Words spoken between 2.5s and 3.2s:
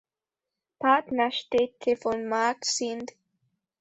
sind